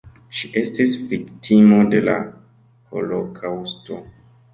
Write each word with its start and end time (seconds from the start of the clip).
Ŝi 0.37 0.47
estis 0.59 0.93
viktimo 1.11 1.77
de 1.91 1.99
la 2.05 2.15
holokaŭsto. 2.95 3.99